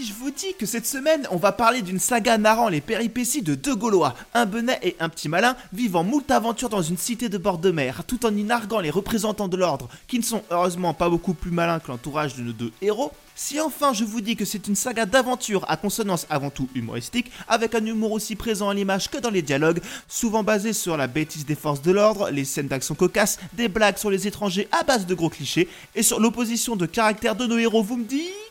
[0.00, 3.42] si je vous dis que cette semaine, on va parler d'une saga narrant les péripéties
[3.42, 7.28] de deux Gaulois, un benet et un petit malin, vivant moult aventures dans une cité
[7.28, 10.42] de bord de mer, tout en y narguant les représentants de l'ordre, qui ne sont
[10.50, 14.22] heureusement pas beaucoup plus malins que l'entourage de nos deux héros, si enfin je vous
[14.22, 18.36] dis que c'est une saga d'aventure à consonance avant tout humoristique, avec un humour aussi
[18.36, 21.92] présent à l'image que dans les dialogues, souvent basé sur la bêtise des forces de
[21.92, 25.68] l'ordre, les scènes d'action cocasses, des blagues sur les étrangers à base de gros clichés,
[25.94, 28.49] et sur l'opposition de caractère de nos héros, vous me dites?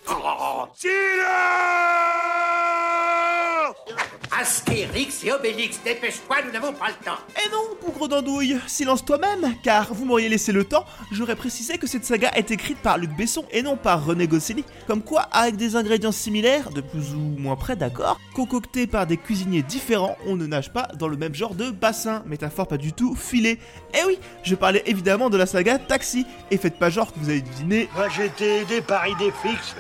[4.39, 7.17] Astérix et Obélix, dépêche-toi, nous n'avons pas le temps.
[7.45, 11.87] Eh non, bougre d'andouille, silence toi-même, car vous m'auriez laissé le temps, j'aurais précisé que
[11.87, 14.63] cette saga est écrite par Luc Besson et non par René Goscinny.
[14.87, 19.17] Comme quoi, avec des ingrédients similaires, de plus ou moins près d'accord, concoctés par des
[19.17, 22.93] cuisiniers différents, on ne nage pas dans le même genre de bassin, métaphore pas du
[22.93, 23.59] tout filée.
[23.93, 27.29] Eh oui, je parlais évidemment de la saga Taxi, et faites pas genre que vous
[27.29, 29.75] avez deviné, Va j'étais aidé par idée fixe.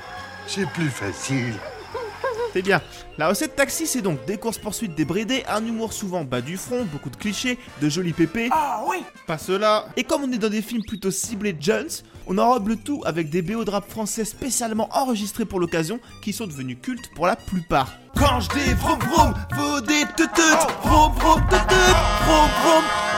[0.49, 1.53] C'est plus facile.
[2.53, 2.81] C'est bien.
[3.19, 7.11] La recette taxi, c'est donc des courses-poursuites débridées, un humour souvent bas du front, beaucoup
[7.11, 8.49] de clichés, de jolis pépés.
[8.51, 9.85] Ah oui Pas cela.
[9.95, 11.89] Et comme on est dans des films plutôt ciblés jeunes,
[12.25, 16.33] on enrobe le tout avec des BO de rap français spécialement enregistrés pour l'occasion, qui
[16.33, 17.93] sont devenus cultes pour la plupart.
[18.17, 20.41] Quand je dis vroom vroom, faut des tutut,
[20.83, 23.08] vroom vroom tutut, vroom vroom.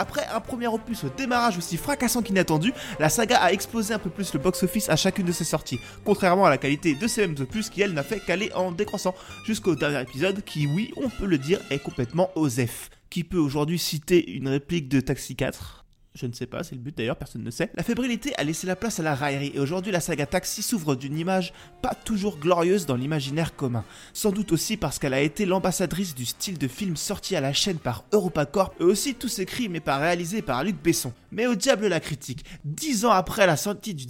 [0.00, 4.08] Après un premier opus au démarrage aussi fracassant qu'inattendu, la saga a explosé un peu
[4.08, 7.36] plus le box-office à chacune de ses sorties, contrairement à la qualité de ces mêmes
[7.38, 11.26] opus qui elle n'a fait qu'aller en décroissant, jusqu'au dernier épisode qui, oui, on peut
[11.26, 12.88] le dire, est complètement osef.
[13.10, 15.79] Qui peut aujourd'hui citer une réplique de Taxi 4
[16.14, 17.70] je ne sais pas, c'est le but d'ailleurs, personne ne sait.
[17.74, 20.96] La fébrilité a laissé la place à la raillerie et aujourd'hui la saga Taxi s'ouvre
[20.96, 23.84] d'une image pas toujours glorieuse dans l'imaginaire commun.
[24.12, 27.52] Sans doute aussi parce qu'elle a été l'ambassadrice du style de film sorti à la
[27.52, 31.12] chaîne par EuropaCorp et aussi tous crimes et pas réalisés par Luc Besson.
[31.30, 34.06] Mais au diable la critique, dix ans après la sortie du...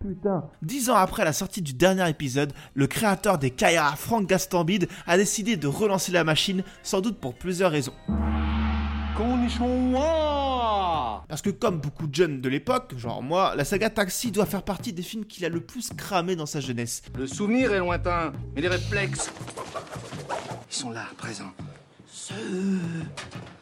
[0.00, 0.48] Putain.
[0.62, 5.16] Dix ans après la sortie du dernier épisode, le créateur des Kaira, Franck Gastambide, a
[5.16, 7.94] décidé de relancer la machine, sans doute pour plusieurs raisons.
[11.28, 14.62] Parce que comme beaucoup de jeunes de l'époque, genre moi, la saga Taxi doit faire
[14.62, 17.02] partie des films qu'il a le plus cramé dans sa jeunesse.
[17.16, 19.32] Le souvenir est lointain, mais les réflexes,
[20.70, 21.52] ils sont là, présents.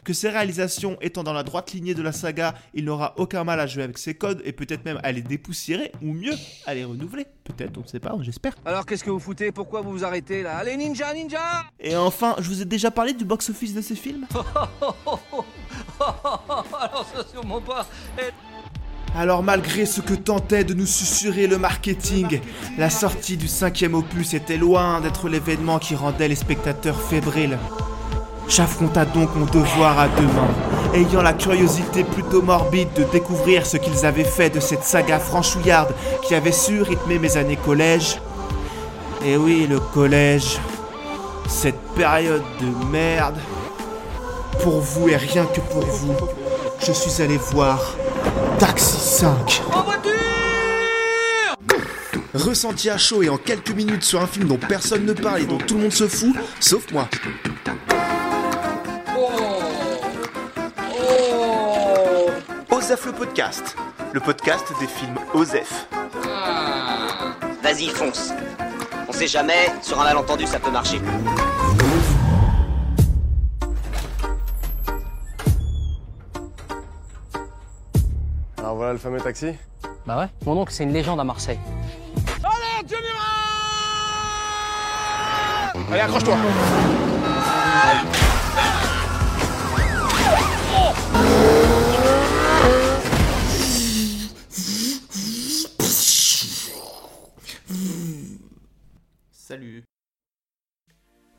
[0.03, 3.59] Que ses réalisations étant dans la droite lignée de la saga, il n'aura aucun mal
[3.59, 6.33] à jouer avec ses codes et peut-être même à les dépoussiérer, ou mieux,
[6.65, 7.25] à les renouveler.
[7.43, 8.55] Peut-être, on ne sait pas, j'espère.
[8.65, 9.51] Alors qu'est-ce que vous foutez?
[9.51, 10.57] Pourquoi vous vous arrêtez là?
[10.57, 14.25] Allez, ninja, ninja Et enfin, je vous ai déjà parlé du box-office de ces films
[15.99, 17.85] Alors ça sûrement pas.
[19.15, 22.39] Alors malgré ce que tentait de nous susurrer le marketing,
[22.77, 27.57] la sortie du cinquième opus était loin d'être l'événement qui rendait les spectateurs fébriles.
[28.49, 33.75] J'affronta donc mon devoir à deux mains, ayant la curiosité plutôt morbide de découvrir ce
[33.77, 35.93] qu'ils avaient fait de cette saga franchouillarde
[36.23, 38.21] qui avait su rythmer mes années collège.
[39.25, 40.59] Et oui, le collège,
[41.47, 43.37] cette période de merde.
[44.63, 46.15] Pour vous et rien que pour vous,
[46.79, 47.95] je suis allé voir
[48.57, 49.61] Taxi 5.
[49.73, 50.11] En voiture
[52.33, 55.45] Ressenti à chaud et en quelques minutes sur un film dont personne ne parle et
[55.45, 57.07] dont tout le monde se fout, sauf moi.
[62.87, 63.75] Osef le podcast,
[64.13, 65.89] le podcast des films Osef.
[67.61, 68.31] Vas-y, fonce.
[69.09, 71.01] On sait jamais, sur un malentendu, ça peut marcher.
[78.57, 79.47] Alors voilà le fameux taxi.
[80.05, 80.27] Bah ouais.
[80.45, 81.59] Mon oncle, c'est une légende à Marseille.
[85.91, 86.37] Allez, accroche-toi
[99.57, 99.83] Salut.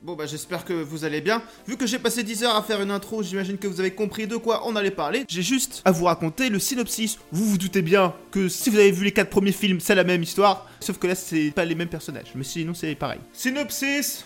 [0.02, 1.40] Bon bah j'espère que vous allez bien.
[1.68, 4.26] Vu que j'ai passé 10 heures à faire une intro, j'imagine que vous avez compris
[4.26, 5.24] de quoi on allait parler.
[5.28, 7.20] J'ai juste à vous raconter le synopsis.
[7.30, 10.02] Vous vous doutez bien que si vous avez vu les 4 premiers films, c'est la
[10.02, 10.68] même histoire.
[10.80, 12.32] Sauf que là, c'est pas les mêmes personnages.
[12.34, 13.20] Mais sinon, c'est pareil.
[13.32, 14.24] Synopsis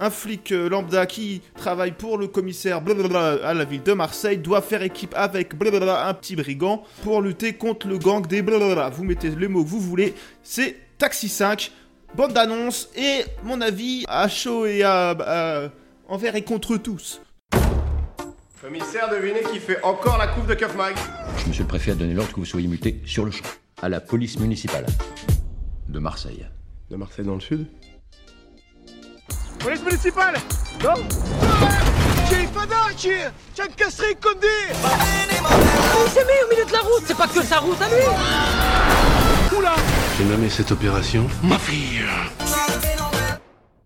[0.00, 2.80] un flic euh, lambda qui travaille pour le commissaire
[3.44, 7.88] à la ville de Marseille doit faire équipe avec un petit brigand pour lutter contre
[7.88, 8.40] le gang des.
[8.40, 11.70] Vous mettez le mot vous voulez, c'est Taxi 5,
[12.14, 15.68] bande d'annonces et mon avis à chaud et à, à-
[16.08, 17.20] envers et contre tous.
[18.60, 20.96] Commissaire, devinez qui fait encore la coupe de Keuf Mag.
[21.46, 23.44] Monsieur le préfet a donné l'ordre que vous soyez muté sur le champ
[23.80, 24.86] à la police municipale.
[25.88, 26.44] De Marseille.
[26.90, 27.66] De Marseille dans le sud.
[29.60, 30.34] Police municipale
[30.82, 30.94] Non.
[33.00, 37.42] J'ai un castré condé Il s'est mis au milieu de la route, c'est pas que
[37.42, 38.02] sa route à lui
[40.18, 42.02] J'ai nommé cette opération Ma fille.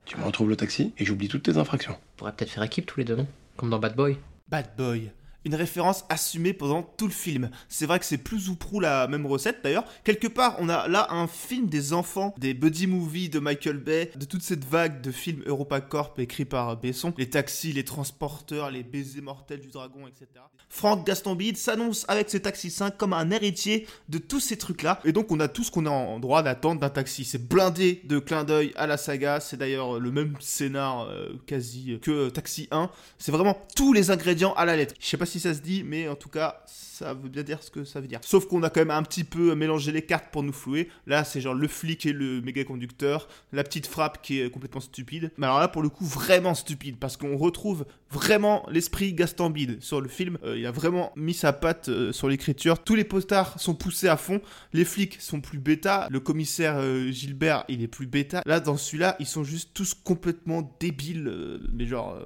[0.07, 1.93] Tu me retrouves le taxi et j'oublie toutes tes infractions.
[1.93, 3.27] On pourrait peut-être faire équipe tous les deux, non?
[3.59, 4.17] Comme dans Bad Boy.
[4.49, 5.11] Bad Boy.
[5.45, 7.51] Une référence assumée pendant tout le film.
[7.69, 9.85] C'est vrai que c'est plus ou prou la même recette d'ailleurs.
[10.05, 14.11] Quelque part, on a là un film des enfants, des buddy movies de Michael Bay,
[14.17, 17.13] de toute cette vague de films EuropaCorp écrits par Besson.
[17.19, 20.27] Les taxis, les transporteurs, les baisers mortels du dragon, etc.
[20.69, 25.01] Franck Gastambide s'annonce avec ce Taxi 5 comme un héritier de tous ces trucs-là.
[25.05, 27.25] Et donc on a tout ce qu'on a en droit d'attendre d'un taxi.
[27.25, 29.41] C'est blindé de clin d'œil à la saga.
[29.41, 32.91] C'est d'ailleurs le même scénar euh, quasi que Taxi 1.
[33.19, 34.95] C'est vraiment tous les ingrédients à la lettre.
[34.99, 37.63] Je sais pas si ça se dit, mais en tout cas, ça veut bien dire
[37.63, 38.21] ce que ça veut dire.
[38.23, 40.89] Sauf qu'on a quand même un petit peu mélangé les cartes pour nous flouer.
[41.07, 44.81] Là, c'est genre le flic et le méga conducteur, la petite frappe qui est complètement
[44.81, 45.33] stupide.
[45.37, 50.01] Mais alors là, pour le coup, vraiment stupide, parce qu'on retrouve vraiment l'esprit Gastambide sur
[50.01, 50.39] le film.
[50.45, 52.83] Euh, il a vraiment mis sa patte euh, sur l'écriture.
[52.83, 54.41] Tous les postards sont poussés à fond.
[54.73, 56.09] Les flics sont plus bêta.
[56.11, 58.43] Le commissaire euh, Gilbert, il est plus bêta.
[58.47, 62.19] Là, dans celui-là, ils sont juste tous complètement débiles, mais genre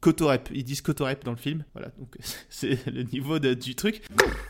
[0.00, 2.16] Cotorep, ils disent Cotorep dans le film, voilà, donc
[2.48, 4.02] c'est le niveau du truc.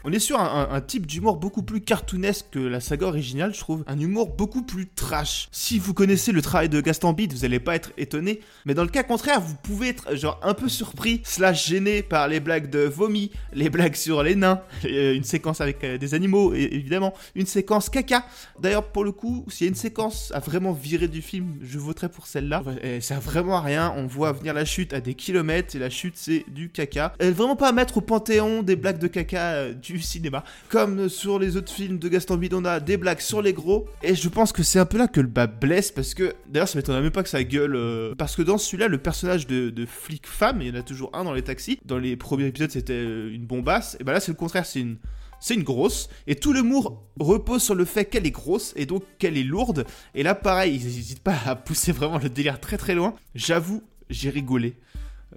[0.05, 3.85] On est sur un, type d'humour beaucoup plus cartoonesque que la saga originale, je trouve.
[3.87, 5.49] Un humour beaucoup plus trash.
[5.51, 8.85] Si vous connaissez le travail de Gaston Bide, vous allez pas être étonné, mais dans
[8.85, 12.71] le cas contraire, vous pouvez être genre un peu surpris, slash gêné par les blagues
[12.71, 17.13] de vomi, les blagues sur les nains, euh, une séquence avec euh, des animaux, évidemment,
[17.35, 18.25] une séquence caca.
[18.61, 21.79] D'ailleurs, pour le coup, s'il y a une séquence à vraiment virer du film, je
[21.79, 22.63] voterai pour celle-là.
[22.83, 25.91] Ça sert vraiment à rien, on voit venir la chute à des kilomètres, et la
[25.91, 27.15] chute c'est du caca.
[27.19, 30.45] Elle est vraiment pas à mettre au panthéon des blagues de caca euh, du cinéma.
[30.69, 33.87] Comme sur les autres films de Gaston Bide, on a des blagues sur les gros,
[34.03, 36.69] et je pense que c'est un peu là que le bas blesse, parce que, d'ailleurs
[36.69, 39.71] ça m'étonnerait même pas que ça gueule, euh, parce que dans celui-là, le personnage de,
[39.71, 42.47] de flic femme, il y en a toujours un dans les taxis, dans les premiers
[42.47, 44.97] épisodes c'était euh, une bombasse, et bah là c'est le contraire, c'est une
[45.43, 49.03] c'est une grosse, et tout l'humour repose sur le fait qu'elle est grosse, et donc
[49.19, 52.77] qu'elle est lourde, et là pareil, ils n'hésitent pas à pousser vraiment le délire très
[52.77, 53.15] très loin.
[53.35, 54.77] J'avoue, j'ai rigolé.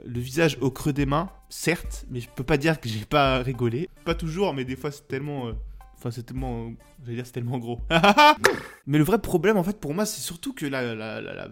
[0.06, 3.40] Le visage au creux des mains, certes, mais je peux pas dire que j'ai pas
[3.40, 3.90] rigolé.
[4.06, 5.48] Pas toujours, mais des fois c'est tellement...
[5.48, 5.54] euh,
[5.98, 6.66] Enfin, c'est tellement...
[6.66, 6.69] euh,
[7.04, 7.80] J'allais dire c'est tellement gros.
[8.88, 10.94] mais le vrai problème, en fait, pour moi, c'est surtout que la-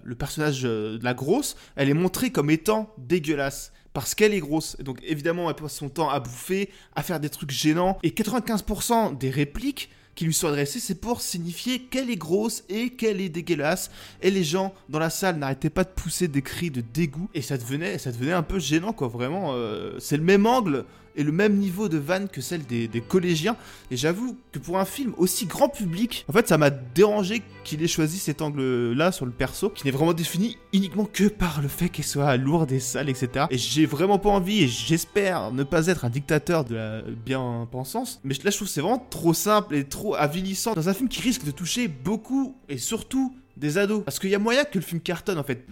[0.03, 3.71] le personnage euh, de la grosse, elle est montrée comme étant dégueulasse.
[3.93, 4.75] Parce qu'elle est grosse.
[4.79, 7.97] Donc, évidemment, elle passe son temps à bouffer, à faire des trucs gênants.
[8.03, 12.91] Et 95% des répliques qui lui sont adressées, c'est pour signifier qu'elle est grosse et
[12.91, 13.91] qu'elle est dégueulasse.
[14.21, 17.29] Et les gens dans la salle n'arrêtaient pas de pousser des cris de dégoût.
[17.33, 19.07] Et ça devenait, ça devenait un peu gênant, quoi.
[19.07, 20.85] Vraiment, euh, c'est le même angle
[21.15, 23.57] et le même niveau de vanne que celle des, collégiens.
[23.89, 27.83] Et j'avoue que pour un film aussi grand public, en fait, ça m'a dérangé qu'il
[27.83, 31.67] ait choisi cet angle-là sur le perso, qui n'est vraiment défini uniquement que par le
[31.67, 33.45] fait qu'elle soit lourde et sale, etc.
[33.49, 38.19] Et j'ai vraiment pas envie, et j'espère ne pas être un dictateur de la bien-pensance,
[38.23, 41.21] mais là, je trouve c'est vraiment trop simple et trop avilissant dans un film qui
[41.21, 44.03] risque de toucher beaucoup et surtout des ados.
[44.03, 45.65] Parce qu'il y a moyen que le film cartonne, en fait.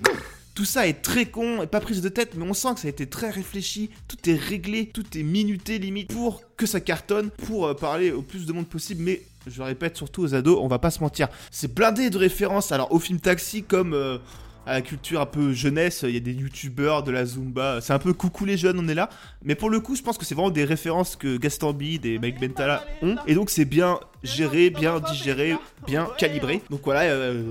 [0.59, 2.87] Tout ça est très con et pas prise de tête, mais on sent que ça
[2.87, 7.29] a été très réfléchi, tout est réglé, tout est minuté limite pour que ça cartonne,
[7.29, 10.59] pour euh, parler au plus de monde possible, mais je le répète surtout aux ados,
[10.61, 11.29] on va pas se mentir.
[11.49, 14.17] C'est blindé de références, alors au film Taxi comme euh,
[14.65, 17.93] à la culture un peu jeunesse, il y a des youtubeurs, de la Zumba, c'est
[17.93, 19.09] un peu coucou les jeunes, on est là.
[19.43, 22.19] Mais pour le coup, je pense que c'est vraiment des références que Gaston Bide et
[22.19, 25.55] Mike Bentala ont, et donc c'est bien géré, bien digéré,
[25.87, 26.61] bien calibré.
[26.69, 27.43] Donc voilà, euh,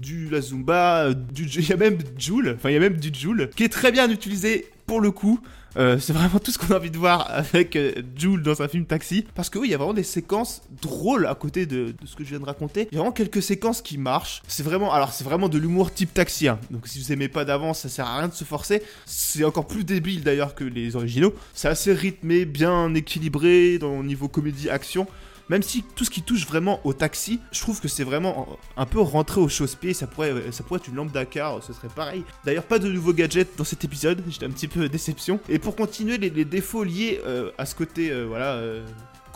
[0.00, 3.12] du la Zumba, du, il y a même Joule, enfin il y a même du
[3.12, 5.40] Joule, qui est très bien utilisé pour le coup.
[5.78, 8.68] Euh, c'est vraiment tout ce qu'on a envie de voir avec euh, Jules dans un
[8.68, 9.24] film Taxi.
[9.34, 12.24] Parce que oui, il y a vraiment des séquences drôles à côté de, ce que
[12.24, 12.88] je viens de raconter.
[12.90, 14.42] Il y a vraiment quelques séquences qui marchent.
[14.46, 16.46] C'est vraiment, alors c'est vraiment de l'humour type Taxi.
[16.46, 16.58] hein.
[16.70, 18.82] Donc si vous aimez pas d'avance, ça sert à rien de se forcer.
[19.06, 21.32] C'est encore plus débile d'ailleurs que les originaux.
[21.54, 25.06] C'est assez rythmé, bien équilibré dans le niveau comédie action.
[25.48, 28.86] Même si tout ce qui touche vraiment au taxi, je trouve que c'est vraiment un
[28.86, 29.94] peu rentré au chausse-pied.
[29.94, 32.24] Ça pourrait, ça pourrait être une lampe Dakar, ce serait pareil.
[32.44, 34.22] D'ailleurs, pas de nouveaux gadgets dans cet épisode.
[34.28, 35.40] J'étais un petit peu déception.
[35.48, 38.60] Et pour continuer les, les défauts liés euh, à ce côté, euh, voilà.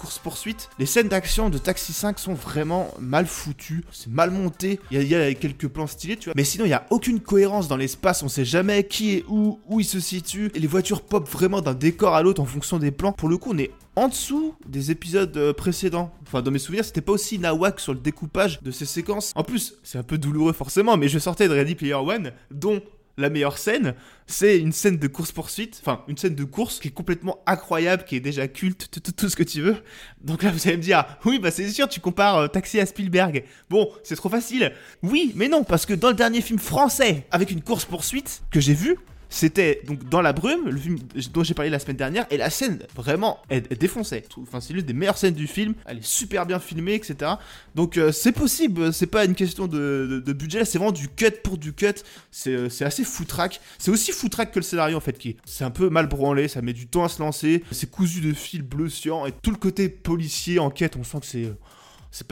[0.07, 0.69] Course-poursuite.
[0.79, 4.79] Les scènes d'action de Taxi 5 sont vraiment mal foutues, c'est mal monté.
[4.93, 6.35] Il y, a- quelques plans stylés, tu vois.
[6.37, 8.23] Mais sinon, il y a aucune cohérence dans l'espace.
[8.23, 10.51] On sait jamais qui est où, où il se situe.
[10.55, 13.13] Et les voitures pop vraiment d'un décor à l'autre en fonction des plans.
[13.13, 16.13] Pour le coup, on est en dessous des épisodes euh, précédents.
[16.27, 19.33] Enfin, dans mes souvenirs, c'était pas aussi nawak sur le découpage de ces séquences.
[19.35, 22.81] En plus, c'est un peu douloureux forcément, mais je sortais de Ready Player One, dont
[23.19, 23.95] la meilleure scène,
[24.27, 28.17] c'est une scène de course-poursuite, enfin, une scène de course qui est complètement incroyable, qui
[28.17, 29.77] est déjà culte, tout, ce que tu veux.
[30.21, 32.87] Donc là, vous allez me dire, oui, bah c'est sûr, tu compares euh, Taxi à
[32.87, 33.45] Spielberg.
[33.71, 34.73] Bon, c'est trop facile.
[35.03, 38.75] Oui, mais non, parce que dans le dernier film français, avec une course-poursuite, que j'ai
[38.75, 38.97] vu,
[39.29, 40.99] c'était donc dans la brume, le film
[41.33, 44.25] dont j'ai parlé la semaine dernière, et la scène vraiment elle, elle défonçait.
[44.43, 45.75] Enfin, c'est l'une des meilleures scènes du film.
[45.87, 47.33] Elle est super bien filmée, etc.
[47.75, 48.93] Donc euh, c'est possible.
[48.93, 50.65] C'est pas une question de, budget.
[50.65, 51.87] C'est vraiment du cut pour du cut.
[52.31, 53.61] C'est euh, c'est assez foutraque.
[53.79, 56.49] C'est aussi foutraque que le scénario en fait, qui est- c'est un peu mal branlé.
[56.49, 57.63] Ça met du temps à se lancer.
[57.71, 58.89] C'est cousu de fils bleu
[59.27, 60.97] et tout le côté policier enquête.
[60.97, 61.57] On sent que c'est euh,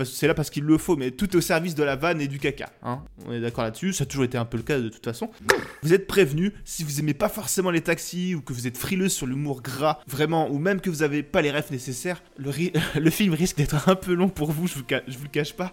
[0.05, 2.29] c'est là parce qu'il le faut, mais tout est au service de la vanne et
[2.29, 2.71] du caca.
[2.83, 5.05] Hein On est d'accord là-dessus, ça a toujours été un peu le cas de toute
[5.05, 5.31] façon.
[5.83, 9.09] Vous êtes prévenus, si vous aimez pas forcément les taxis ou que vous êtes frileux
[9.09, 13.35] sur l'humour gras, vraiment, ou même que vous avez pas les refs nécessaires, le, film
[13.35, 15.73] risque d'être un peu long pour vous, je vous, ca- je vous le cache pas.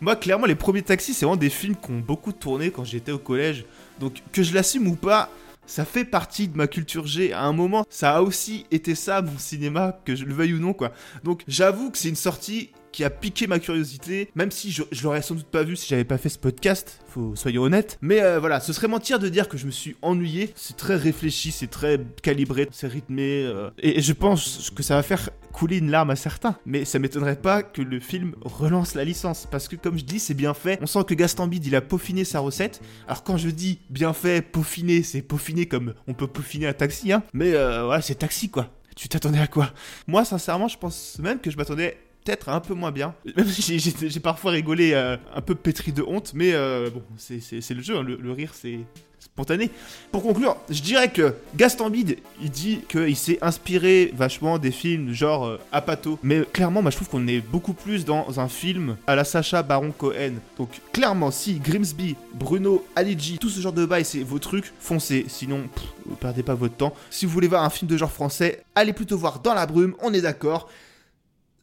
[0.00, 3.12] Moi, clairement, les premiers taxis, c'est vraiment des films qui ont beaucoup tourné quand j'étais
[3.12, 3.64] au collège.
[4.00, 5.30] Donc, que je l'assume ou pas,
[5.64, 7.32] ça fait partie de ma culture G.
[7.32, 10.58] À un moment, ça a aussi été ça, mon cinéma, que je le veuille ou
[10.58, 10.92] non, quoi.
[11.22, 15.22] Donc, j'avoue que c'est une sortie qui a piqué ma curiosité, même si je, l'aurais
[15.22, 17.98] sans doute pas vu si j'avais pas fait ce podcast, faut soyons honnêtes.
[18.00, 20.52] Mais euh, voilà, ce serait mentir de dire que je me suis ennuyé.
[20.54, 24.96] C'est très réfléchi, c'est très calibré, c'est rythmé, euh, et, et je pense que ça
[24.96, 26.56] va faire couler une larme à certains.
[26.66, 30.18] Mais ça m'étonnerait pas que le film relance la licence, parce que comme je dis,
[30.18, 30.78] c'est bien fait.
[30.82, 32.80] On sent que Gaston Bide il a peaufiné sa recette.
[33.06, 37.12] Alors quand je dis bien fait, peaufiné, c'est peaufiné comme on peut peaufiner un taxi,
[37.12, 37.22] hein.
[37.32, 38.70] Mais euh, voilà, c'est taxi quoi.
[38.96, 39.70] Tu t'attendais à quoi?
[40.06, 43.14] Moi, sincèrement, je pense même que je m'attendais peut-être un peu moins bien.
[43.26, 47.96] J'ai- parfois rigolé euh, un peu pétri de honte, mais euh, bon, c'est- le jeu,
[47.96, 48.80] hein, le, rire c'est
[49.18, 49.70] spontané.
[50.10, 55.12] Pour conclure, je dirais que Gaston Bide, il dit qu'il s'est inspiré vachement des films
[55.12, 56.18] genre euh, Apato.
[56.22, 59.62] Mais clairement, moi je trouve qu'on est beaucoup plus dans un film à la Sacha
[59.62, 60.34] Baron Cohen.
[60.58, 65.24] Donc clairement, si Grimsby, Bruno, Aligi, tout ce genre de bail, c'est vos trucs, foncez.
[65.28, 66.94] Sinon, pff, perdez pas votre temps.
[67.10, 69.94] Si vous voulez voir un film de genre français, allez plutôt voir Dans la brume,
[70.02, 70.68] on est d'accord.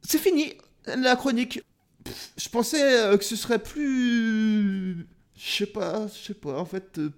[0.01, 0.53] C'est fini,
[0.85, 1.61] la chronique.
[2.37, 5.07] Je pensais euh, que ce serait plus...
[5.35, 6.97] Je sais pas, je sais pas, en fait...
[6.97, 7.11] euh,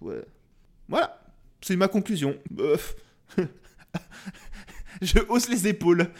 [0.00, 0.24] ouais.
[0.88, 1.20] Voilà,
[1.60, 2.36] c'est ma conclusion.
[5.02, 6.10] Je hausse les épaules.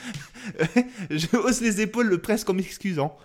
[1.11, 3.17] je hausse les épaules presque en m'excusant.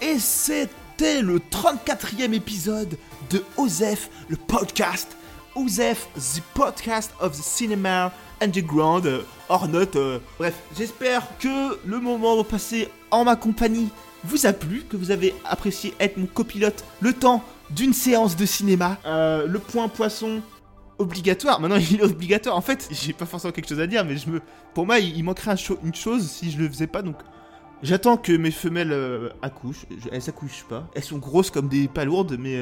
[0.00, 2.96] Et c'était le 34e épisode
[3.30, 5.16] de OZEF, le podcast.
[5.54, 9.96] OZEF, the podcast of the cinema underground, euh, hors note.
[9.96, 10.18] euh.
[10.38, 13.88] Bref, j'espère que le moment passé en ma compagnie
[14.24, 18.46] vous a plu, que vous avez apprécié être mon copilote le temps d'une séance de
[18.46, 18.98] cinéma.
[19.06, 20.40] Euh, le point poisson
[20.98, 21.60] obligatoire.
[21.60, 22.56] Maintenant, il est obligatoire.
[22.56, 24.40] En fait, j'ai pas forcément quelque chose à dire, mais je me,
[24.74, 27.02] pour moi, il, manquerait une chose si je le faisais pas.
[27.02, 27.16] Donc,
[27.82, 29.86] j'attends que mes femelles euh, accouchent.
[30.10, 30.88] Elles accouchent pas.
[30.94, 32.56] Elles sont grosses comme des palourdes, mais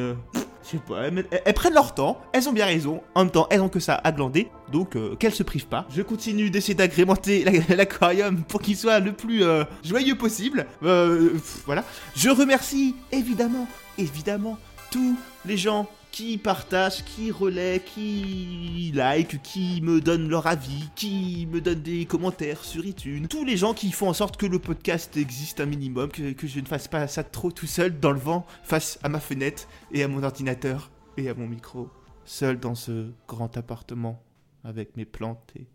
[0.87, 1.03] pas.
[1.45, 2.21] Elles, prennent leur temps.
[2.33, 3.03] Elles ont bien raison.
[3.15, 4.49] En même temps, elles ont que ça à glander.
[4.73, 5.87] Donc, euh, qu'elles se privent pas.
[5.95, 10.67] Je continue d'essayer d'agrémenter la- l'aquarium pour qu'il soit le plus euh, joyeux possible.
[10.83, 11.31] Euh,
[11.67, 11.85] voilà.
[12.17, 13.67] Je remercie évidemment,
[13.99, 14.59] évidemment,
[14.91, 21.49] tous les gens qui partagent, qui relaient, qui like, qui me donnent leur avis, qui
[21.51, 23.27] me donnent des commentaires sur iTunes.
[23.27, 26.47] Tous les gens qui font en sorte que le podcast existe un minimum, que, que
[26.47, 29.67] je ne fasse pas ça trop tout seul dans le vent face à ma fenêtre
[29.91, 31.91] et à mon ordinateur et à mon micro.
[32.25, 34.23] Seul dans ce grand appartement
[34.63, 35.67] avec mes plantes et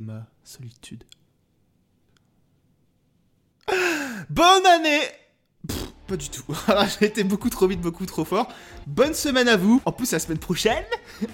[0.00, 1.04] ma solitude.
[4.30, 5.02] Bonne année
[6.06, 6.44] Pas du tout.
[7.00, 8.48] J'ai été beaucoup trop vite, beaucoup trop fort.
[8.86, 9.80] Bonne semaine à vous.
[9.84, 10.84] En plus, la semaine prochaine.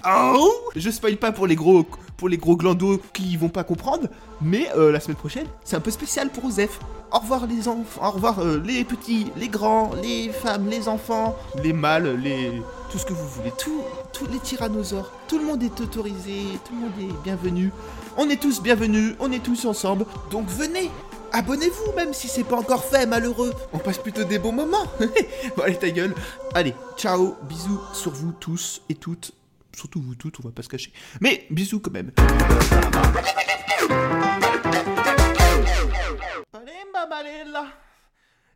[0.03, 1.85] Oh Je spoil pas pour les gros,
[2.17, 4.07] pour les gros glandos qui vont pas comprendre.
[4.41, 6.79] Mais euh, la semaine prochaine, c'est un peu spécial pour Osef.
[7.11, 11.37] Au revoir les enfants, au revoir euh, les petits, les grands, les femmes, les enfants,
[11.63, 12.51] les mâles, les
[12.89, 15.11] tout ce que vous voulez, tout, tous les tyrannosaures.
[15.27, 17.71] Tout le monde est autorisé, tout le monde est bienvenu.
[18.17, 20.05] On est tous bienvenus, on est tous ensemble.
[20.31, 20.89] Donc venez,
[21.33, 23.53] Abonnez-vous même si c'est pas encore fait, malheureux.
[23.73, 24.85] On passe plutôt des bons moments.
[25.57, 26.13] bon, allez, ta gueule.
[26.53, 29.31] Allez, ciao, bisous sur vous tous et toutes.
[29.75, 30.93] Surtout vous toutes, on va pas se cacher.
[31.19, 32.11] Mais bisous quand même.
[32.21, 33.33] Allez.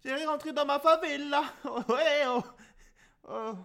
[0.05, 1.43] J'ai rentré dans ma favela.
[1.89, 2.23] Ouais,
[3.27, 3.57] oh.